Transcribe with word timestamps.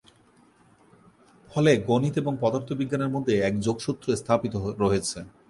ফলে 1.49 1.71
গণিত 1.89 2.15
এবং 2.17 2.33
পদার্থ 2.41 2.69
বিজ্ঞানের 2.79 3.13
মধ্যে 3.15 3.33
এক 3.47 3.53
যোগসূত্র 3.59 4.05
স্থাপিত 4.21 4.53
হয়েছে। 4.81 5.19